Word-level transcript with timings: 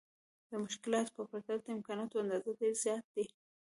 د 0.49 0.51
مشکلاتو 0.63 1.11
په 1.17 1.23
پرتله 1.29 1.59
د 1.63 1.67
امکاناتو 1.77 2.21
اندازه 2.23 2.49
ډېره 2.59 2.77
زياته 2.83 3.11
ده. 3.15 3.23